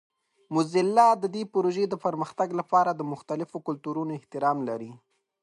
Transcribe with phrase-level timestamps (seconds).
[0.53, 4.91] موزیلا د دې پروژې د پرمختګ لپاره د مختلفو کلتورونو احترام لري.